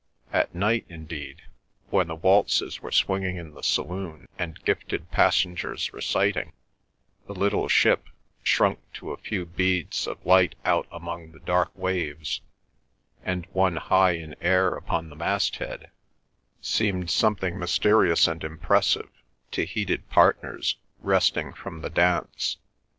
At 0.33 0.55
night, 0.55 0.87
indeed, 0.89 1.43
when 1.91 2.07
the 2.07 2.15
waltzes 2.15 2.81
were 2.81 2.91
swinging 2.91 3.35
in 3.37 3.53
the 3.53 3.61
saloon, 3.61 4.27
and 4.39 4.59
gifted 4.65 5.11
passengers 5.11 5.93
reciting, 5.93 6.53
the 7.27 7.35
little 7.35 7.67
ship—shrunk 7.67 8.79
to 8.93 9.11
a 9.11 9.17
few 9.17 9.45
beads 9.45 10.07
of 10.07 10.25
light 10.25 10.55
out 10.65 10.87
among 10.91 11.33
the 11.33 11.39
dark 11.39 11.69
waves, 11.77 12.41
and 13.23 13.45
one 13.53 13.75
high 13.75 14.13
in 14.13 14.35
air 14.41 14.69
upon 14.69 15.09
the 15.11 15.15
mast 15.15 15.57
head—seemed 15.57 17.11
something 17.11 17.59
mysterious 17.59 18.27
and 18.27 18.43
impressive 18.43 19.09
to 19.51 19.65
heated 19.67 20.09
partners 20.09 20.77
resting 21.03 21.53
from 21.53 21.81
the 21.83 21.91
dance. 21.91 22.57